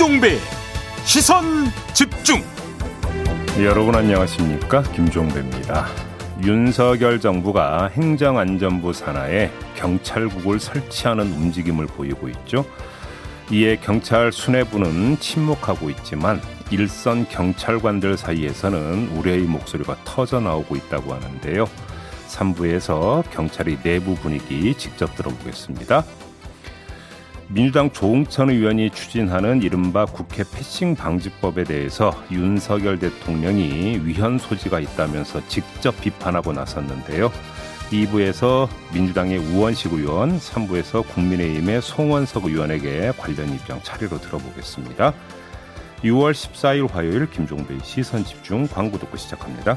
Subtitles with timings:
[0.00, 0.38] 김종배
[1.04, 1.44] 시선
[1.92, 2.42] 집중
[3.62, 5.88] 여러분 안녕하십니까 김종배입니다
[6.42, 12.64] 윤석열 정부가 행정안전부 산하에 경찰국을 설치하는 움직임을 보이고 있죠
[13.50, 21.66] 이에 경찰 수뇌부는 침묵하고 있지만 일선 경찰관들 사이에서는 우려의 목소리가 터져 나오고 있다고 하는데요.
[22.28, 26.04] 3부에서 경찰의 내부 분위기 직접 들어보겠습니다.
[27.52, 36.00] 민주당 조홍천 의원이 추진하는 이른바 국회 패싱 방지법에 대해서 윤석열 대통령이 위헌 소지가 있다면서 직접
[36.00, 37.32] 비판하고 나섰는데요.
[37.90, 45.12] 2부에서 민주당의 우원식 의원, 3부에서 국민의힘의 송원석 의원에게 관련 입장 차례로 들어보겠습니다.
[46.04, 49.76] 6월 14일 화요일 김종배의 시선 집중 광고 듣고 시작합니다.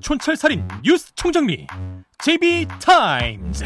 [0.00, 1.66] 촌철살인 뉴스 총정리
[2.18, 3.64] JB타임즈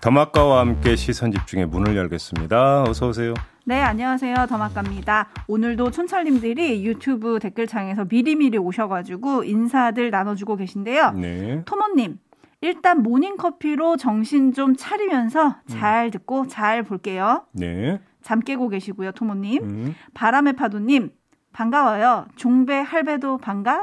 [0.00, 2.82] 더마카와 함께 시선 집중의 문을 열겠습니다.
[2.82, 3.34] 어서 오세요.
[3.64, 4.46] 네, 안녕하세요.
[4.48, 5.28] 더마카입니다.
[5.48, 11.12] 오늘도 촌철님들이 유튜브 댓글창에서 미리미리 오셔가지고 인사들 나눠주고 계신데요.
[11.12, 11.62] 네.
[11.64, 12.18] 토모님,
[12.60, 17.44] 일단 모닝커피로 정신 좀 차리면서 잘 듣고 잘 볼게요.
[17.52, 18.00] 네.
[18.22, 19.62] 잠 깨고 계시고요, 토모님.
[19.64, 19.94] 음.
[20.14, 21.10] 바람의 파도님,
[21.52, 22.26] 반가워요.
[22.36, 23.82] 종배 할배도 반가?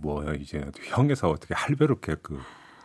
[0.00, 2.38] 뭐야 이제 형에서 어떻게 할배롭게 그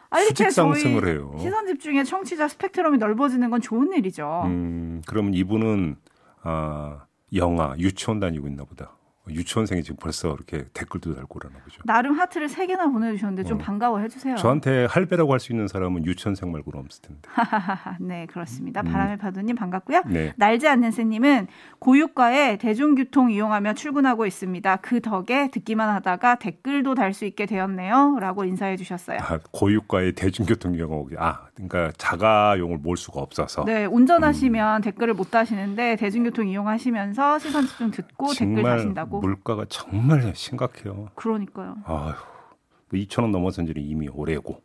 [0.09, 1.35] 아, 이렇게 수직 상승을 해요.
[1.39, 4.43] 시선 집중에 청취자 스펙트럼이 넓어지는 건 좋은 일이죠.
[4.45, 5.95] 음, 그러면 이분은
[6.43, 8.95] 아, 영아 유치원 다니고 있나 보다.
[9.29, 11.81] 유치원생이 지금 벌써 이렇게 댓글도 달고 그러나 보죠.
[11.85, 13.61] 나름 하트를 세 개나 보내주셨는데 좀 어.
[13.63, 14.35] 반가워 해 주세요.
[14.35, 17.21] 저한테 할배라고 할 수 있는 사람은 유치원생 말고는 없을 텐데.
[17.99, 18.81] 네, 그렇습니다.
[18.81, 18.91] 음.
[18.91, 20.03] 바람의 파도님 반갑고요.
[20.07, 20.33] 네.
[20.37, 21.47] 날지 않는 새님은
[21.79, 24.77] 고유과에 대중교통 이용하며 출근하고 있습니다.
[24.77, 28.17] 그 덕에 듣기만 하다가 댓글도 달 수 있게 되었네요.
[28.19, 29.19] 라고 인사해 주셨어요.
[29.21, 35.95] 아, 고유과의 대중교통 이용하고 아, 그러니까 자가용을 몰 수가 없어서 네, 운전하시면 댓글을 못 다시는데
[35.97, 39.12] 대중교통 이용하시면서 시선 집중 듣고 댓글 다신다고.
[39.19, 41.09] 물가가 정말 심각해요.
[41.15, 41.77] 그러니까요.
[41.85, 42.13] 아휴,
[42.93, 44.61] 2천 원 넘어선 지는 이미 오래고.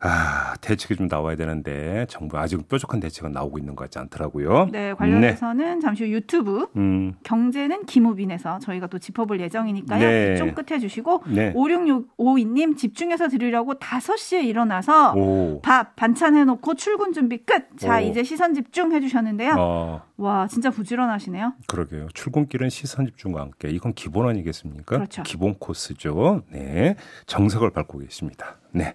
[0.00, 4.68] 아, 대책이 좀 나와야 되는데 정부 아직 뾰족한 대책은 나오고 있는 것 같지 않더라고요.
[4.70, 10.00] 네, 관련해서는 잠시 후 유튜브 음, 경제는 김우빈에서 저희가 또 짚어볼 예정이니까요.
[10.00, 10.36] 네.
[10.36, 11.52] 좀 끝해 주시고 네.
[11.52, 15.60] 5652님 집중해서 들으려고 5시에 일어나서 오.
[15.62, 17.76] 밥 반찬 해놓고 출근 준비 끝.
[17.76, 18.00] 자 오.
[18.00, 19.54] 이제 시선 집중 해주셨는데요.
[19.58, 21.54] 어, 와 진짜 부지런하시네요.
[21.66, 22.06] 그러게요.
[22.14, 24.96] 출근길은 시선 집중과 함께 이건 기본 아니겠습니까?
[24.96, 25.24] 그렇죠.
[25.24, 26.42] 기본 코스죠.
[26.52, 26.94] 네.
[27.26, 28.58] 정석을 밟고 계십니다.
[28.70, 28.94] 네.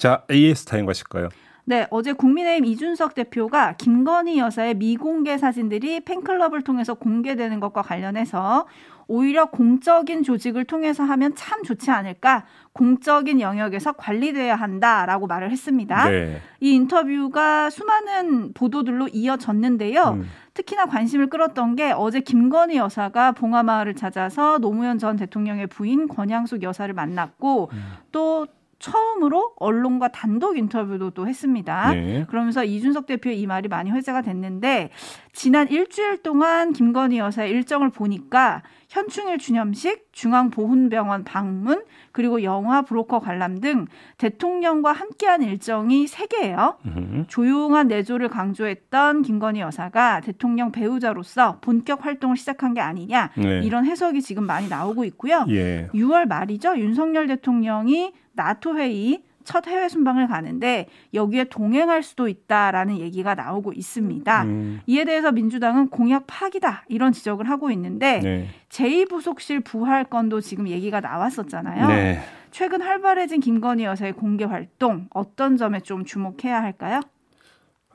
[0.00, 1.28] 자, AS 타임 가실까요?
[1.66, 8.66] 네 어제 국민의힘 이준석 대표가 김건희 여사의 미공개 사진들이 팬클럽을 통해서 공개되는 것과 관련해서
[9.08, 12.44] 오히려 공적인 조직을 통해서 하면 참 좋지 않을까.
[12.72, 16.08] 공적인 영역에서 관리돼야 한다라고 말을 했습니다.
[16.08, 16.40] 네.
[16.60, 20.20] 이 인터뷰가 수많은 보도들로 이어졌는데요.
[20.20, 20.28] 음.
[20.54, 26.92] 특히나 관심을 끌었던 게 어제 김건희 여사가 봉하마을을 찾아서 노무현 전 대통령의 부인 권양숙 여사를
[26.94, 27.82] 만났고 음.
[28.12, 28.46] 또
[28.80, 31.92] 처음으로 언론과 단독 인터뷰도 또 했습니다.
[31.92, 32.24] 네.
[32.28, 34.90] 그러면서 이준석 대표의 이 말이 많이 회자가 됐는데
[35.32, 43.60] 지난 일주일 동안 김건희 여사의 일정을 보니까 현충일 주념식, 중앙보훈병원 방문, 그리고 영화 브로커 관람
[43.60, 43.86] 등
[44.18, 47.24] 대통령과 함께한 일정이 세개예요 음.
[47.28, 53.60] 조용한 내조를 강조했던 김건희 여사가 대통령 배우자로서 본격 활동을 시작한 게 아니냐 네.
[53.62, 55.44] 이런 해석이 지금 많이 나오고 있고요.
[55.50, 55.88] 예.
[55.94, 56.76] 6월 말이죠.
[56.78, 64.42] 윤석열 대통령이 나토 회의 첫 해외 순방을 가는데 여기에 동행할 수도 있다라는 얘기가 나오고 있습니다.
[64.44, 64.80] 음.
[64.86, 68.48] 이에 대해서 민주당은 공약 파기다 이런 지적을 하고 있는데 네.
[68.68, 71.88] 제2부속실 부활 건도 지금 얘기가 나왔었잖아요.
[71.88, 72.20] 네.
[72.50, 77.00] 최근 활발해진 김건희 여사의 공개 활동 어떤 점에 좀 주목해야 할까요?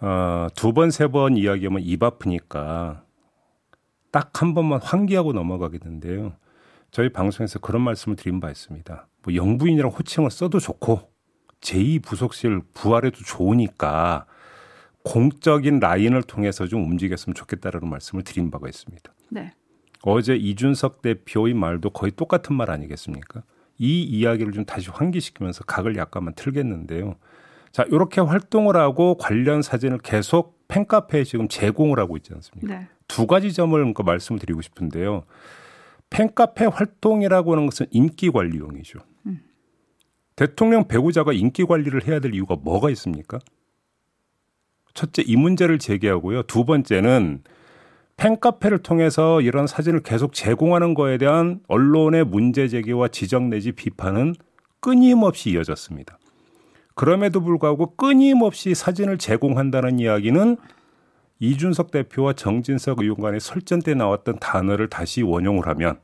[0.01, 3.03] 어, 두 번, 세 번 이야기하면 입 아프니까
[4.11, 6.33] 딱 한 번만 환기하고 넘어가겠는데요.
[6.91, 9.07] 저희 방송에서 그런 말씀을 드린 바 있습니다.
[9.25, 11.11] 뭐 영부인이랑 호칭을 써도 좋고
[11.61, 14.25] 제2 부속실 부활해도 좋으니까
[15.03, 19.13] 공적인 라인을 통해서 좀 움직였으면 좋겠다라는 말씀을 드린 바가 있습니다.
[19.29, 19.53] 네.
[20.03, 23.43] 어제 이준석 대표의 말도 거의 똑같은 말 아니겠습니까?
[23.77, 27.15] 이 이야기를 좀 다시 환기시키면서 각을 약간만 틀겠는데요.
[27.71, 32.79] 자, 이렇게 활동을 하고 관련 사진을 계속 팬카페에 지금 제공을 하고 있지 않습니까?
[32.79, 32.87] 네.
[33.07, 35.23] 두 가지 점을 그러니까 말씀을 드리고 싶은데요.
[36.09, 38.99] 팬카페 활동이라고 하는 것은 인기 관리용이죠.
[39.25, 39.41] 음.
[40.35, 43.39] 대통령 배우자가 인기 관리를 해야 될 이유가 뭐가 있습니까?
[44.93, 46.43] 첫째, 이 문제를 제기하고요.
[46.43, 47.43] 두 번째는
[48.17, 54.35] 팬카페를 통해서 이런 사진을 계속 제공하는 거에 대한 언론의 문제 제기와 지적 내지 비판은
[54.79, 56.17] 끊임없이 이어졌습니다.
[56.93, 60.55] 그럼에도 불구하고 끊임없이 사진을 제공한다는 이야기는
[61.49, 65.99] 이준석 대표와 정진석 의원 간의 설전 때 나왔던 단어를 다시 원용을 하면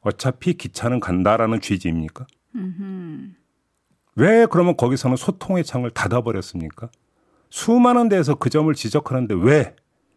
[0.00, 2.26] 어차피 기차는 간다라는 취지입니까?
[2.54, 3.30] 음흠.
[4.16, 6.88] 왜 그러면 거기서는 소통의 창을 닫아버렸습니까?
[7.50, 9.74] 수많은 데에서 그 점을 지적하는데 왜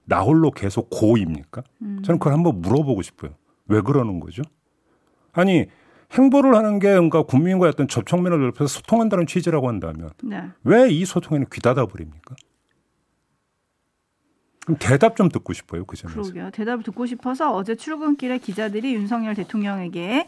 [0.09, 1.61] 나 홀로 계속 고입니까?
[2.03, 3.31] 저는 그걸 한번 물어보고 싶어요.
[3.67, 4.41] 왜 그러는 거죠?
[5.31, 5.67] 아니
[6.11, 10.41] 행보를 하는 게 그러니까 국민과의 어떤 접촉면을 넓혀서 소통한다는 취지라고 한다면 네.
[10.63, 12.35] 왜이 소통에는 귀 닫아 버립니까?
[14.69, 16.21] 그럼 대답 좀 듣고 싶어요 그 점에서.
[16.21, 16.51] 그러게요.
[16.51, 20.27] 대답을 듣고 싶어서 어제 출근길에 기자들이 윤석열 대통령에게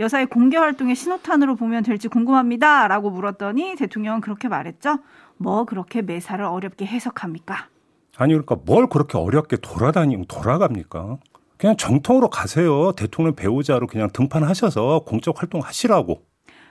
[0.00, 2.88] 여사의 공개 활동의 신호탄으로 보면 될지 궁금합니다.
[2.88, 4.98] 라고 물었더니 대통령은 그렇게 말했죠.
[5.36, 7.68] 뭐 그렇게 매사를 어렵게 해석합니까?
[8.16, 11.18] 아니 그러니까 뭘 그렇게 어렵게 돌아다니고 돌아갑니까?
[11.56, 12.90] 그냥 정통으로 가세요.
[12.90, 16.22] 대통령 배우자로 그냥 등판하셔서 공적 활동 하시라고.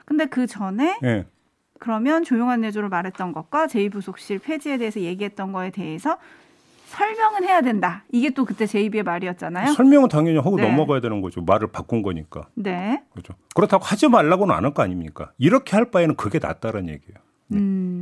[0.04, 1.24] 근데 그 전에 예.
[1.78, 6.18] 그러면 조용한 내조를 말했던 것과 제2부속실 폐지에 대해서 얘기했던 거에 대해서
[6.86, 8.04] 설명은 해야 된다.
[8.12, 9.72] 이게 또 그때 제2비의 말이었잖아요.
[9.72, 10.68] 설명은 당연히 하고 네.
[10.68, 11.42] 넘어가야 되는 거죠.
[11.42, 12.48] 말을 바꾼 거니까.
[12.54, 13.02] 네.
[13.12, 13.34] 그렇죠.
[13.54, 15.32] 그렇다고 하지 말라고는 안 할 거 아닙니까?
[15.38, 17.18] 이렇게 할 바에는 그게 낫다는 얘기예요.
[17.52, 17.95] 음.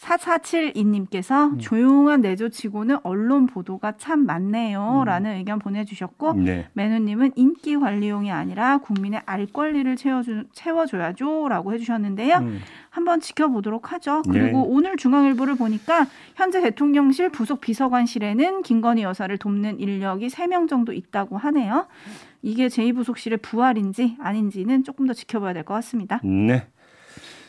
[0.00, 1.58] 4472님께서 음.
[1.58, 5.04] 조용한 내조치고는 언론 보도가 참 많네요.
[5.06, 6.68] 라는 의견 보내주셨고, 네.
[6.74, 11.48] 매누님은 인기 관리용이 아니라 국민의 알 권리를 채워주, 채워줘야죠.
[11.48, 12.36] 라고 해주셨는데요.
[12.36, 12.60] 음.
[12.90, 14.22] 한번 지켜보도록 하죠.
[14.26, 14.40] 네.
[14.40, 21.36] 그리고 오늘 중앙일보를 보니까 현재 대통령실 부속 비서관실에는 김건희 여사를 돕는 인력이 3명 정도 있다고
[21.38, 21.86] 하네요.
[22.42, 26.20] 이게 제2부속실의 부활인지 아닌지는 조금 더 지켜봐야 될 것 같습니다.
[26.22, 26.66] 네.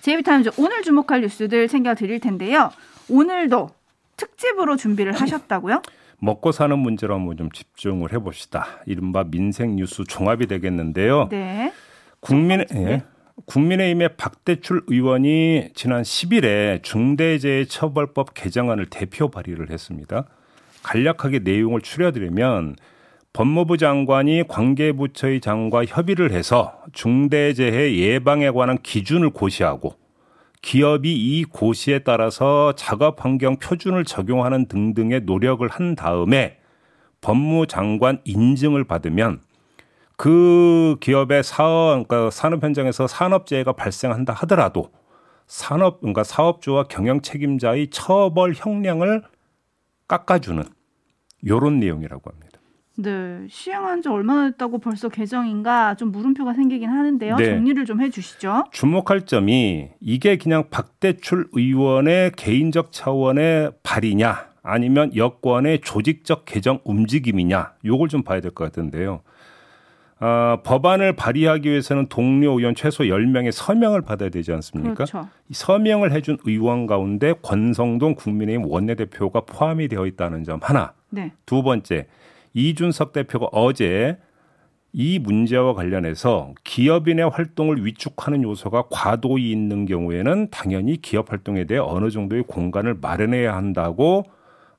[0.07, 2.71] 제이비타임즈 오늘 주목할 뉴스들 챙겨드릴 텐데요.
[3.09, 3.71] 오늘도
[4.15, 5.81] 특집으로 준비를 하셨다고요?
[6.19, 8.79] 먹고 사는 문제로 한번 좀 집중을 해봅시다.
[8.85, 11.27] 이른바 민생 뉴스 종합이 되겠는데요.
[11.29, 11.73] 네.
[12.21, 12.63] 국민.
[12.73, 13.03] 예.
[13.47, 20.23] 국민의힘의 박대출 의원이 지난 10일에 중대재해처벌법 개정안을 대표 발의를 했습니다.
[20.83, 22.77] 간략하게 내용을 추려드리면
[23.37, 29.93] 법무부 장관이 관계부처의 장과 협의를 해서 중대재해 예방에 관한 기준을 고시하고
[30.63, 36.57] 기업이 이 고시에 따라서 작업 환경 표준을 적용하는 등등의 노력을 한 다음에
[37.21, 39.41] 법무장관 인증을 받으면
[40.15, 44.89] 그 기업의 사업, 그러니까 산업 현장에서 산업재해가 발생한다 하더라도
[45.45, 49.21] 산업, 그러니까 사업주와 경영 책임자의 처벌 형량을
[50.07, 50.63] 깎아주는
[51.45, 52.46] 요런 내용이라고 합니다.
[52.99, 53.45] 네.
[53.49, 57.35] 시행한 지 얼마나 됐다고 벌써 개정인가 좀 물음표가 생기긴 하는데요.
[57.35, 57.45] 네.
[57.45, 58.65] 정리를 좀 해주시죠.
[58.71, 68.09] 주목할 점이 이게 그냥 박대출 의원의 개인적 차원의 발의냐 아니면 여권의 조직적 개정 움직임이냐 요걸
[68.09, 69.21] 좀 봐야 될 것 같은데요.
[70.19, 74.95] 아, 법안을 발의하기 위해서는 동료 의원 최소 10명의 서명을 받아야 되지 않습니까?
[74.95, 75.29] 그렇죠.
[75.47, 80.93] 이 서명을 해준 의원 가운데 권성동 국민의힘 원내대표가 포함이 되어 있다는 점 하나.
[81.11, 81.33] 네.
[81.45, 82.07] 두 번째,
[82.57, 84.17] 이준석 대표가 어제
[84.91, 92.09] 이 문제와 관련해서 기업인의 활동을 위축하는 요소가 과도히 있는 경우에는 당연히 기업 활동에 대해 어느
[92.09, 94.23] 정도의 공간을 마련해야 한다고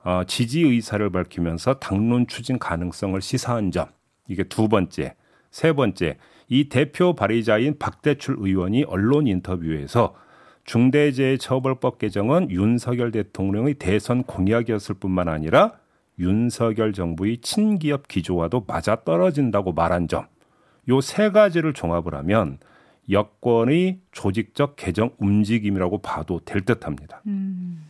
[0.03, 3.87] 어, 지지 의사를 밝히면서 당론 추진 가능성을 시사한 점.
[4.27, 5.15] 이게 두 번째.
[5.53, 6.17] 세 번째,
[6.49, 10.17] 이 대표 발의자인 박대출 의원이 언론 인터뷰에서
[10.65, 15.75] 중대재해처벌법 개정은 윤석열 대통령의 대선 공약이었을 뿐만 아니라
[16.19, 20.27] 윤석열 정부의 친기업 기조와도 맞아떨어진다고 말한 점.
[20.89, 22.59] 요 세 가지를 종합을 하면
[23.11, 27.23] 여권의 조직적 개정 움직임이라고 봐도 될 듯합니다.
[27.27, 27.87] 음.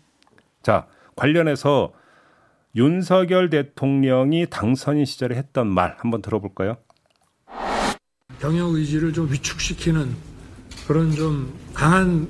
[0.63, 1.93] 자, 관련해서
[2.77, 6.77] 윤석열 대통령이 당선인 시절에 했던 말 한번 들어볼까요?
[8.41, 10.15] 경영 의지를 좀 위축시키는
[10.87, 12.29] 그런 좀 강한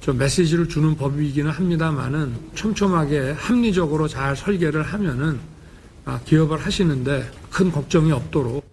[0.00, 5.38] 좀 메시지를 주는 법이기는 합니다만은 촘촘하게 합리적으로 잘 설계를 하면은
[6.06, 8.64] 아, 기업을 하시는데 큰 걱정이 없도록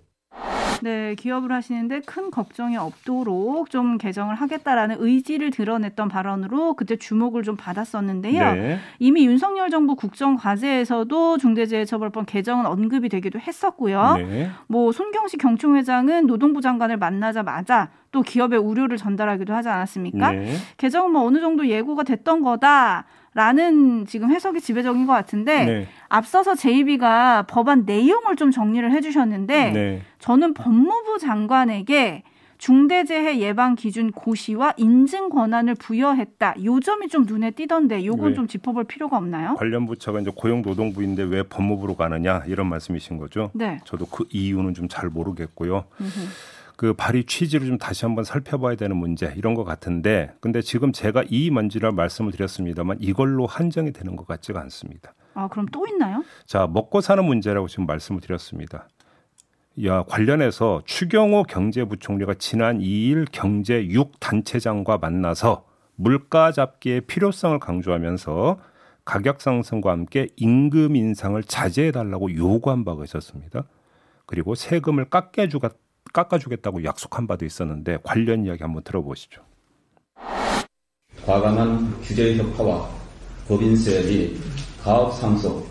[0.88, 7.58] 네, 기업을 하시는데 큰 걱정이 없도록 좀 개정을 하겠다라는 의지를 드러냈던 발언으로 그때 주목을 좀
[7.58, 8.54] 받았었는데요.
[8.56, 8.80] 네.
[9.00, 14.16] 이미 윤석열 정부 국정 과제에서도 중대재해처벌법 개정은 언급이 되기도 했었고요.
[14.16, 14.50] 네.
[14.68, 20.32] 뭐 손경식 경총회장은 노동부 장관을 만나자마자 또 기업의 우려를 전달하기도 하지 않았습니까?
[20.32, 20.56] 네.
[20.78, 23.04] 개정은 뭐 어느 정도 예고가 됐던 거다
[23.34, 25.88] 라는 지금 해석이 지배적인 것 같은데 네.
[26.10, 30.02] 앞서서 JB가 법안 내용을 좀 정리를 해주셨는데 네.
[30.20, 32.24] 저는 법무부 장관에게
[32.58, 36.56] 중대재해 예방 기준 고시와 인증 권한을 부여했다.
[36.66, 38.36] 요 점이 좀 눈에 띄던데 요건 네.
[38.36, 39.54] 좀 짚어볼 필요가 없나요?
[39.56, 43.52] 관련 부처가 이제 고용노동부인데 왜 법무부로 가느냐 이런 말씀이신 거죠.
[43.54, 43.80] 네.
[43.86, 45.84] 저도 그 이유는 좀 잘 모르겠고요.
[46.02, 46.10] 음흠.
[46.78, 51.24] 그 발의 취지를 좀 다시 한번 살펴봐야 되는 문제 이런 것 같은데 근데 지금 제가
[51.28, 55.14] 이 먼지라 말씀을 드렸습니다만 이걸로 한정이 되는 것 같지가 않습니다.
[55.34, 56.24] 아 그럼 또 있나요?
[56.46, 58.88] 자 먹고 사는 문제라고 지금 말씀을 드렸습니다.
[59.86, 65.66] 야 관련해서 추경호 경제부총리가 지난 2일 경제 6 단체장과 만나서
[65.96, 68.60] 물가 잡기의 필요성을 강조하면서
[69.04, 73.64] 가격 상승과 함께 임금 인상을 자제해 달라고 요구한 바가 있었습니다.
[74.28, 75.70] 그리고 세금을 깎아주가
[76.14, 79.42] 깎아주겠다고 약속한 바도 있었는데 관련 이야기 한번 들어보시죠.
[81.26, 82.90] 과감한 규제 혁파와
[83.48, 84.38] 법인세 및
[84.82, 85.68] 가업 상속,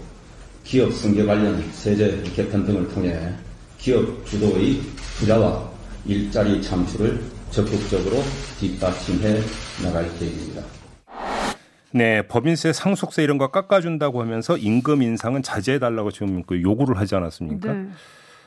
[0.64, 3.32] 기업 승계 관련 세제 개편 등을 통해
[3.78, 4.80] 기업 주도의
[5.18, 5.70] 투자와
[6.04, 8.16] 일자리 창출을 적극적으로
[8.58, 9.40] 뒷받침해
[9.82, 10.62] 나갈 계획입니다.
[11.92, 17.14] 네, 법인세 상속세 이런 거 깎아준다고 하면서 임금 인상은 자제해 달라고 지금 그 요구를 하지
[17.14, 17.72] 않았습니까?
[17.72, 17.88] 네.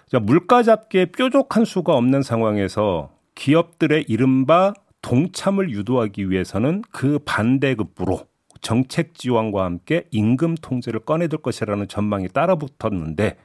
[0.10, 4.74] 자, 물가 잡기에 뾰족한 수가 없는 상황에서 기업들의 이른바
[5.04, 8.22] 동참을 유도하기 위해서는 그 반대급부로
[8.60, 13.38] 정책 지원과 함께 임금 통제를 꺼내들 것이라는 전망이 따라붙었는데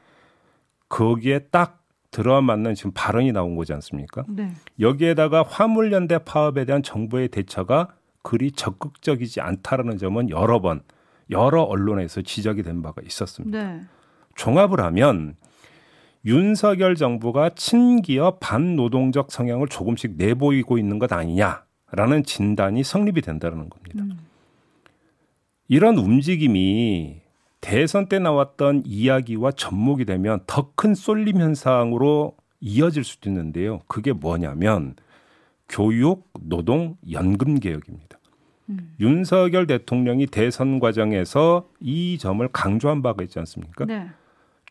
[0.89, 4.25] 거기에 딱 들어맞는 지금 발언이 나온 거지 않습니까?
[4.29, 4.51] 네.
[4.81, 7.89] 여기에다가 화물연대 파업에 대한 정부의 대처가
[8.23, 10.81] 그리 적극적이지 않다라는 점은 여러 번
[11.31, 13.59] 여러 언론에서 지적이 된 바가 있었습니다.
[13.59, 13.81] 네.
[14.35, 15.37] 종합을 하면
[16.27, 24.03] 윤석열 정부가 친기업 반노동적 성향을 조금씩 내보이고 있는 것 아니냐라는 진단이 성립이 된다는 겁니다.
[24.05, 24.19] 음.
[25.69, 27.21] 이런 움직임이
[27.61, 33.81] 대선 때 나왔던 이야기와 접목이 되면 더 큰 쏠림 현상으로 이어질 수도 있는데요.
[33.87, 34.95] 그게 뭐냐면
[35.69, 38.19] 교육, 노동, 연금 개혁입니다.
[38.71, 38.95] 음.
[39.01, 43.85] 윤석열 대통령이 대선 과정에서 이 점을 강조한 바가 있지 않습니까?
[43.87, 44.09] 네.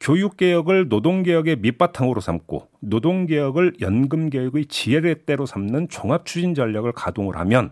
[0.04, 6.92] 교육 개혁을 노동 개혁의 밑바탕으로 삼고 노동 개혁을 연금 개혁의 지혜대로 삼는 종합 추진 전략을
[6.92, 7.72] 가동을 하면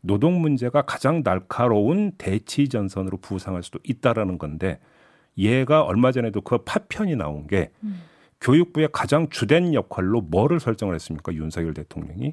[0.00, 4.80] 노동 문제가 가장 날카로운 대치 전선으로 부상할 수도 있다라는 건데
[5.36, 8.00] 얘가 얼마 전에도 그 파편이 나온 게 음.
[8.40, 11.34] 교육부의 가장 주된 역할로 뭐를 설정을 했습니까?
[11.34, 12.32] 윤석열 대통령이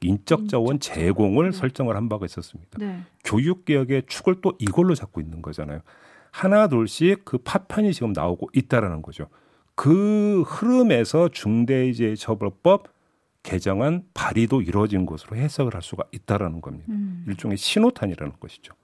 [0.00, 2.78] 인적 자원 제공을 설정을 한 바가 있었습니다.
[2.78, 3.02] 네.
[3.24, 5.80] 교육 개혁의 축을 또 이걸로 잡고 있는 거잖아요.
[6.30, 9.28] 하나 둘씩 그 파편이 지금 나오고 있다라는 거죠.
[9.74, 12.88] 그 흐름에서 중대재해 처벌법
[13.42, 16.86] 개정안 발의도 이루어진 것으로 해석을 할 수가 있다라는 겁니다.
[16.90, 17.24] 음.
[17.26, 18.74] 일종의 신호탄이라는 것이죠.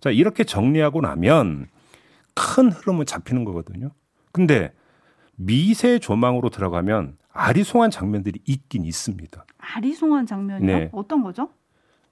[0.00, 1.66] 자, 이렇게 정리하고 나면
[2.34, 3.90] 큰 흐름은 잡히는 거거든요.
[4.30, 4.72] 근데
[5.34, 9.44] 미세 조망으로 들어가면 아리송한 장면들이 있긴 있습니다.
[9.58, 10.66] 아리송한 장면이요?
[10.78, 10.88] 네.
[10.92, 11.50] 어떤 거죠?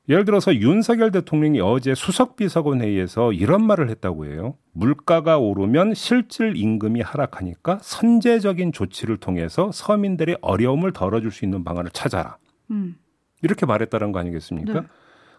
[0.09, 4.55] 예를 들어서 윤석열 대통령이 어제 수석비서관 회의에서 이런 말을 했다고 해요.
[4.73, 12.37] 물가가 오르면 실질 임금이 하락하니까 선제적인 조치를 통해서 서민들의 어려움을 덜어줄 수 있는 방안을 찾아라.
[12.71, 12.97] 음.
[13.43, 14.73] 이렇게 말했다는 거 아니겠습니까?
[14.81, 14.87] 네.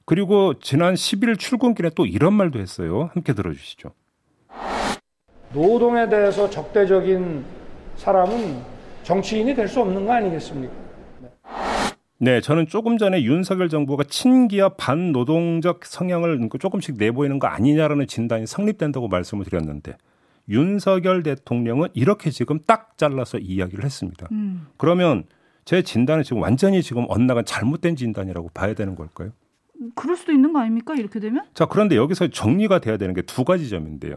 [0.06, 3.10] 그리고 지난 10일 출근길에 또 이런 말도 했어요.
[3.14, 3.92] 함께 들어주시죠.
[5.54, 7.44] 노동에 대해서 적대적인
[7.96, 8.60] 사람은
[9.04, 10.74] 정치인이 될 수 없는 거 아니겠습니까?
[12.20, 19.08] 네, 저는 조금 전에 윤석열 정부가 친기업 반노동적 성향을 조금씩 내보이는 거 아니냐라는 진단이 성립된다고
[19.08, 19.98] 말씀을 드렸는데
[20.50, 24.28] 윤석열 대통령은 이렇게 지금 딱 잘라서 이야기를 했습니다.
[24.32, 24.68] 음.
[24.78, 25.26] 그러면
[25.66, 29.32] 제 진단은 지금 완전히 지금 엇나간 잘못된 진단이라고 봐야 되는 걸까요?
[29.94, 30.96] 그럴 수도 있는 거 아닙니까?
[30.96, 31.46] 이렇게 되면?
[31.54, 34.16] 자, 그런데 여기서 정리가 돼야 되는 게 두 가지 점인데요.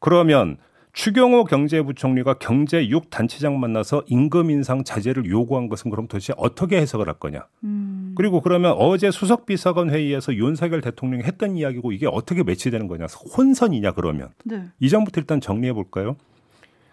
[0.00, 0.56] 그러면
[0.96, 7.06] 추경호 경제부총리가 경제 6 단체장 만나서 임금 인상 자제를 요구한 것은 그럼 도대체 어떻게 해석을
[7.06, 7.46] 할 거냐?
[7.64, 8.14] 음.
[8.16, 13.04] 그리고 그러면 어제 수석 비서관 회의에서 윤석열 대통령이 했던 이야기고 이게 어떻게 매치되는 거냐?
[13.36, 14.70] 혼선이냐 그러면 네.
[14.80, 16.16] 이 점부터 일단 정리해 볼까요?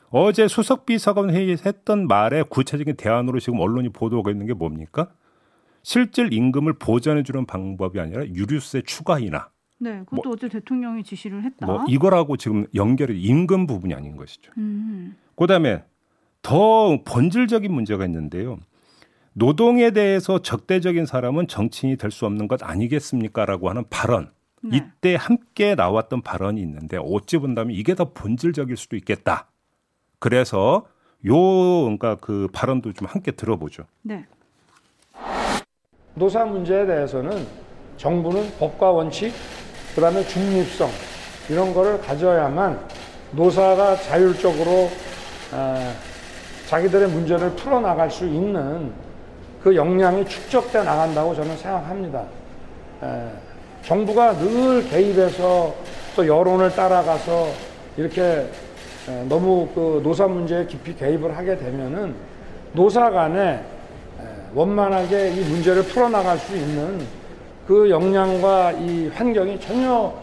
[0.09, 5.11] 어제 수석 비서관 회의에서 했던 말의 구체적인 대안으로 지금 언론이 보도하고 있는 게 뭡니까?
[5.81, 9.47] 실질 임금을 보전해 주는 방법이 아니라 유류세 추가 인하.
[9.83, 10.03] 네.
[10.05, 11.65] 그것도 어제 대통령이 지시를 했다.
[11.65, 14.51] 뭐 이거라고 지금 연결이 임금 부분이 아닌 것이죠.
[14.57, 15.15] 음.
[15.35, 15.83] 그다음에
[16.41, 18.57] 더 본질적인 문제가 있는데요.
[19.33, 24.31] 노동에 대해서 적대적인 사람은 정치인이 될 수 없는 것 아니겠습니까라고 하는 발언.
[24.61, 24.77] 네.
[24.77, 29.49] 이때 함께 나왔던 발언이 있는데 어찌 본다면 이게 더 본질적일 수도 있겠다.
[30.19, 30.85] 그래서
[31.25, 33.83] 요 그러니까 그 발언도 좀 함께 들어보죠.
[34.03, 34.25] 네.
[36.15, 37.45] 노사 문제에 대해서는
[37.97, 39.33] 정부는 법과 원칙,
[39.95, 40.89] 그 다음에 중립성
[41.49, 42.79] 이런 거를 가져야만
[43.31, 44.89] 노사가 자율적으로
[45.51, 45.93] 어,
[46.67, 48.91] 자기들의 문제를 풀어나갈 수 있는
[49.61, 52.23] 그 역량이 축적돼 나간다고 저는 생각합니다.
[53.03, 53.27] 에,
[53.83, 55.73] 정부가 늘 개입해서
[56.15, 57.49] 또 여론을 따라가서
[57.97, 58.21] 이렇게
[59.09, 62.15] 에, 너무 그 노사 문제에 깊이 개입을 하게 되면은
[62.73, 63.63] 노사 간에
[64.55, 67.05] 원만하게 이 문제를 풀어나갈 수 있는
[67.67, 70.13] 그 역량과 이 환경이 전혀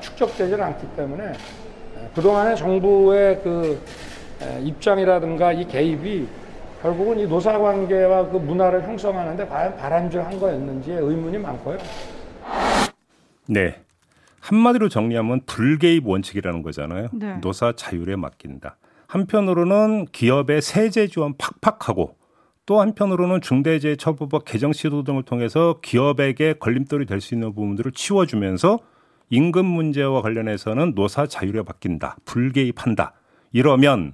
[0.00, 1.32] 축적되질 않기 때문에
[2.14, 3.80] 그동안의 정부의 그
[4.62, 6.26] 입장이라든가 이 개입이
[6.82, 11.78] 결국은 이 노사관계와 그 문화를 형성하는데 과연 바람직한 거였는지에 의문이 많고요.
[13.46, 13.76] 네.
[14.40, 17.08] 한마디로 정리하면 불개입 원칙이라는 거잖아요.
[17.12, 17.36] 네.
[17.42, 18.76] 노사 자율에 맡긴다.
[19.06, 22.14] 한편으로는 기업의 세제 지원 팍팍하고
[22.70, 28.78] 또 한편으로는 중대재해처벌법 개정 시도 등을 통해서 기업에게 걸림돌이 될 수 있는 부분들을 치워주면서
[29.28, 32.18] 임금 문제와 관련해서는 노사 자율에 맡긴다.
[32.24, 33.14] 불개입한다.
[33.50, 34.12] 이러면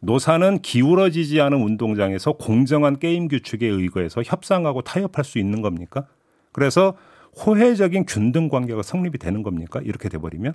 [0.00, 6.06] 노사는 기울어지지 않은 운동장에서 공정한 게임 규칙에 의거해서 협상하고 타협할 수 있는 겁니까?
[6.52, 6.96] 그래서
[7.44, 9.82] 호혜적인 균등 관계가 성립이 되는 겁니까?
[9.84, 10.54] 이렇게 돼버리면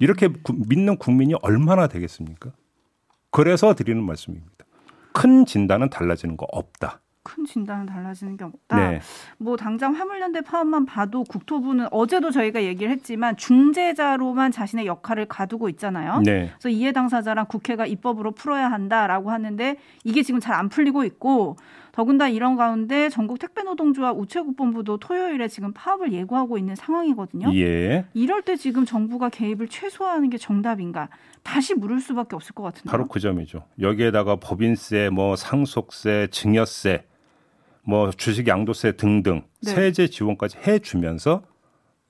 [0.00, 2.52] 이렇게 구, 믿는 국민이 얼마나 되겠습니까?
[3.30, 4.64] 그래서 드리는 말씀입니다.
[5.12, 7.00] 큰 진단은 달라지는 거 없다.
[7.24, 8.76] 큰 진단은 달라지는 게 없다.
[8.90, 9.00] 네.
[9.36, 16.22] 뭐 당장 화물연대 파업만 봐도 국토부는 어제도 저희가 얘기를 했지만 중재자로만 자신의 역할을 가두고 있잖아요.
[16.24, 16.50] 네.
[16.58, 21.56] 그래서 이해 당사자랑 국회가 입법으로 풀어야 한다라고 하는데 이게 지금 잘 안 풀리고 있고
[21.98, 27.52] 더군다나 이런 가운데 전국 택배노동조합 우체국본부도 토요일에 지금 파업을 예고하고 있는 상황이거든요.
[27.56, 28.04] 예.
[28.14, 31.08] 이럴 때 지금 정부가 개입을 최소화하는 게 정답인가?
[31.42, 32.92] 다시 물을 수밖에 없을 것 같은데요.
[32.92, 33.64] 바로 그 점이죠.
[33.80, 37.04] 여기에다가 법인세, 뭐 상속세, 증여세,
[37.82, 39.72] 뭐 주식 양도세 등등 네.
[39.72, 41.42] 세제 지원까지 해주면서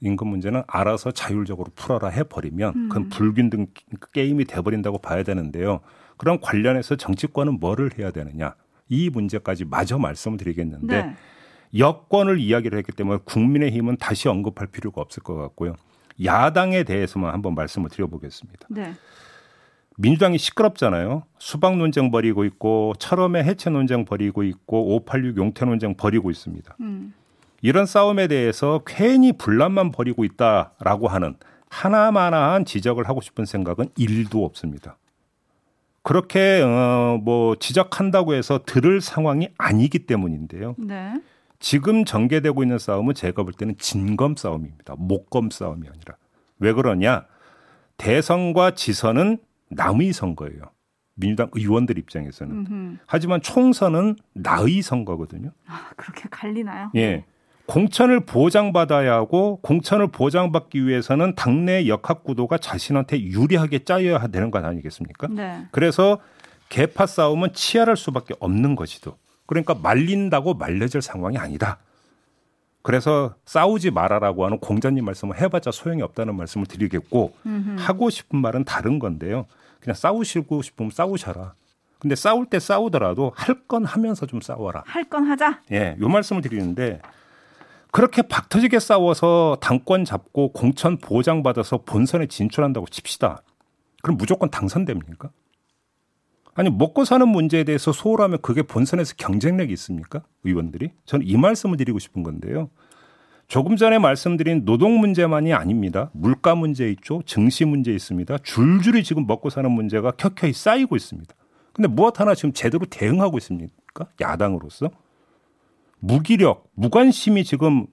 [0.00, 2.88] 임금 문제는 알아서 자율적으로 풀어라 해버리면 음.
[2.90, 3.68] 그건 불균등
[4.12, 5.80] 게임이 돼버린다고 봐야 되는데요.
[6.18, 8.54] 그런 관련해서 정치권은 뭐를 해야 되느냐
[8.88, 11.14] 이 문제까지 마저 말씀을 드리겠는데 네.
[11.76, 15.74] 여권을 이야기를 했기 때문에 국민의힘은 다시 언급할 필요가 없을 것 같고요.
[16.24, 18.66] 야당에 대해서만 한번 말씀을 드려보겠습니다.
[18.70, 18.94] 네.
[19.96, 21.24] 민주당이 시끄럽잖아요.
[21.38, 26.76] 수박 논쟁 벌이고 있고 철험의 해체 논쟁 벌이고 있고 586 용태 논쟁 벌이고 있습니다.
[26.80, 27.12] 음.
[27.62, 31.34] 이런 싸움에 대해서 괜히 분란만 벌이고 있다라고 하는
[31.68, 34.96] 하나마나한 지적을 하고 싶은 생각은 일도 없습니다.
[36.08, 40.74] 그렇게 어 뭐 지적한다고 해서 들을 상황이 아니기 때문인데요.
[40.78, 41.20] 네.
[41.58, 44.94] 지금 전개되고 있는 싸움은 제가 볼 때는 진검 싸움입니다.
[44.96, 46.16] 목검 싸움이 아니라.
[46.60, 47.26] 왜 그러냐?
[47.98, 49.38] 대선과 지선은
[49.70, 50.62] 남의 선거예요.
[51.14, 52.56] 민주당 의원들 입장에서는.
[52.56, 52.96] 음흠.
[53.06, 55.50] 하지만 총선은 나의 선거거든요.
[55.66, 56.90] 아, 그렇게 갈리나요?
[56.94, 57.24] 예.
[57.78, 65.28] 공천을 보장받아야 하고 공천을 보장받기 위해서는 당내 역학 구도가 자신한테 유리하게 짜여야 되는 것 아니겠습니까?
[65.28, 65.66] 네.
[65.70, 66.18] 그래서
[66.70, 69.16] 개파 싸움은 치열할 수밖에 없는 것이도.
[69.44, 71.78] 그러니까 말린다고 말려질 상황이 아니다.
[72.82, 77.76] 그래서 싸우지 말아라고 하는 공자님 말씀을 해봤자 소용이 없다는 말씀을 드리겠고 음흠.
[77.78, 79.44] 하고 싶은 말은 다른 건데요.
[79.80, 81.52] 그냥 싸우시고 싶으면 싸우셔라.
[81.98, 84.84] 근데 싸울 때 싸우더라도 할 건 하면서 좀 싸워라.
[84.86, 85.60] 할 건 하자.
[85.72, 87.02] 예, 요 말씀을 드리는데
[87.90, 93.42] 그렇게 박터지게 싸워서 당권 잡고 공천 보장받아서 본선에 진출한다고 칩시다.
[94.02, 95.30] 그럼 무조건 당선됩니까?
[96.54, 100.22] 아니 먹고 사는 문제에 대해서 소홀하면 그게 본선에서 경쟁력이 있습니까?
[100.44, 100.90] 의원들이?
[101.04, 102.68] 저는 이 말씀을 드리고 싶은 건데요.
[103.46, 106.10] 조금 전에 말씀드린 노동 문제만이 아닙니다.
[106.12, 107.22] 물가 문제 있죠.
[107.24, 108.38] 증시 문제 있습니다.
[108.38, 111.34] 줄줄이 지금 먹고 사는 문제가 켜켜이 쌓이고 있습니다.
[111.72, 114.08] 근데 무엇 하나 지금 제대로 대응하고 있습니까?
[114.20, 114.90] 야당으로서?
[116.00, 117.86] 무기력, 무관심이 지금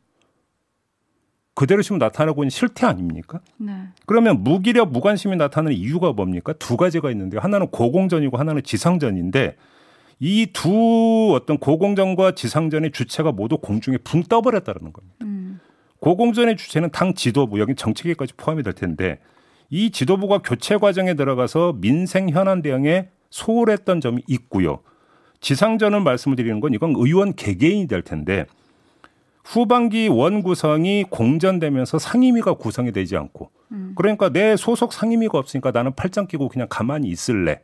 [1.54, 3.40] 그대로 지금 나타나고 있는 실태 아닙니까?
[3.58, 3.72] 네.
[4.06, 6.54] 그러면 무기력, 무관심이 나타나는 이유가 뭡니까?
[6.54, 9.56] 두 가지가 있는데 하나는 고공전이고 하나는 지상전인데
[10.20, 15.16] 이 두 어떤 고공전과 지상전의 주체가 모두 공중에 붕 떠버렸다는 겁니다.
[15.24, 15.60] 음.
[16.00, 19.20] 고공전의 주체는 당 지도부, 여기 정치계까지 포함이 될 텐데
[19.70, 24.80] 이 지도부가 교체 과정에 들어가서 민생 현안 대응에 소홀했던 점이 있고요.
[25.46, 28.48] 지상전을 말씀을 드리는 건 이건 의원 개개인이 될 텐데
[29.44, 33.52] 후반기 원 구성이 공전되면서 상임위가 구성이 되지 않고
[33.94, 37.62] 그러니까 내 소속 상임위가 없으니까 나는 팔짱 끼고 그냥 가만히 있을래.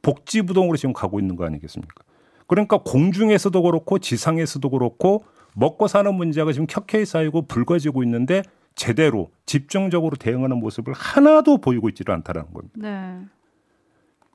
[0.00, 2.02] 복지부동으로 지금 가고 있는 거 아니겠습니까?
[2.46, 5.22] 그러니까 공중에서도 그렇고 지상에서도 그렇고
[5.54, 8.42] 먹고 사는 문제가 지금 켜켜이 쌓이고 불거지고 있는데
[8.74, 12.74] 제대로 집중적으로 대응하는 모습을 하나도 보이고 있지를 않다라는 겁니다.
[12.76, 13.18] 네.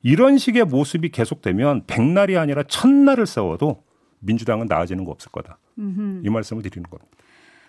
[0.03, 3.83] 이런 식의 모습이 계속되면 백날이 아니라 천날을 싸워도
[4.19, 5.57] 민주당은 나아지는 거 없을 거다.
[5.79, 6.21] 음흠.
[6.25, 7.09] 이 말씀을 드리는 겁니다.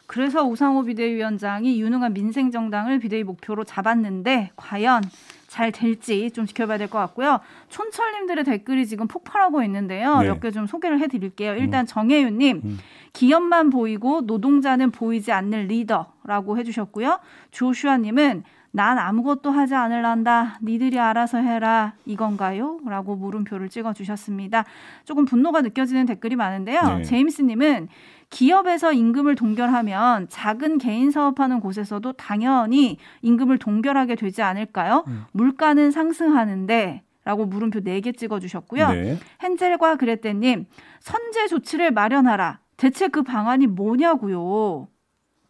[0.06, 5.02] 그래서 우상호 비대위원장이 유능한 민생 정당을 비대위 목표로 잡았는데 과연
[5.48, 7.40] 잘 될지 좀 지켜봐야 될 것 같고요.
[7.70, 10.18] 촌철님들의 댓글이 지금 폭발하고 있는데요.
[10.18, 10.28] 네.
[10.28, 11.54] 몇개 좀 소개를 해드릴게요.
[11.54, 12.78] 일단 정혜윤님, 음.
[13.14, 17.20] 기업만 보이고 노동자는 보이지 않는 리더라고 해주셨고요.
[17.52, 18.42] 조슈아님은
[18.76, 20.58] 난 아무것도 하지 않을란다.
[20.60, 21.92] 니들이 알아서 해라.
[22.06, 22.80] 이건가요?
[22.84, 24.64] 라고 물음표를 찍어 주셨습니다.
[25.04, 26.82] 조금 분노가 느껴지는 댓글이 많은데요.
[26.82, 27.02] 네.
[27.04, 27.87] 제임스 님은
[28.30, 35.04] 기업에서 임금을 동결하면 작은 개인 사업하는 곳에서도 당연히 임금을 동결하게 되지 않을까요?
[35.06, 35.22] 음.
[35.30, 38.88] 물가는 상승하는데 라고 물음표 4개 찍어 주셨고요.
[38.90, 39.18] 네.
[39.40, 40.66] 헨젤과 그레떼님,
[40.98, 42.58] 선제 조치를 마련하라.
[42.76, 44.88] 대체 그 방안이 뭐냐고요?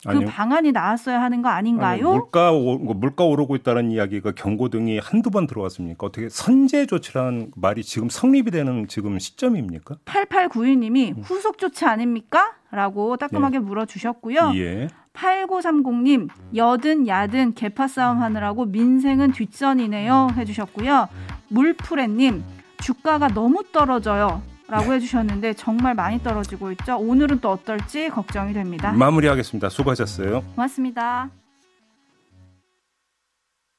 [0.04, 0.28] 그 아니요.
[0.28, 2.08] 방안이 나왔어야 하는 거 아닌가요?
[2.08, 6.06] 아니, 물가 오, 물가 오르고 있다는 이야기가 경고 등이 한두 번 들어왔습니까?
[6.06, 9.96] 어떻게 선제 조치라는 말이 지금 성립이 되는 지금 시점입니까?
[10.04, 12.52] 8892님이 후속 조치 아닙니까?
[12.70, 14.52] 라고 따끔하게 물어 주셨고요.
[14.56, 14.88] 예.
[15.14, 20.30] 8930님, 여든 야든 개파 싸움 하느라고 민생은 뒷전이네요.
[20.36, 21.08] 해주셨고요.
[21.48, 22.42] 물프레님,
[22.82, 24.42] 주가가 너무 떨어져요.
[24.74, 26.98] 라고 해주셨는데 정말 많이 떨어지고 있죠.
[26.98, 28.90] 오늘은 또 어떨지 걱정이 됩니다.
[28.92, 29.68] 마무리하겠습니다.
[29.68, 30.42] 수고하셨어요.
[30.56, 31.30] 고맙습니다.